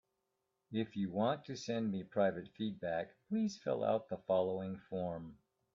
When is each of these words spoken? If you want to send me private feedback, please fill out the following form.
If 0.71 0.97
you 0.97 1.11
want 1.11 1.45
to 1.45 1.55
send 1.55 1.91
me 1.91 2.03
private 2.03 2.49
feedback, 2.57 3.13
please 3.29 3.59
fill 3.59 3.83
out 3.83 4.09
the 4.09 4.17
following 4.17 4.79
form. 4.89 5.37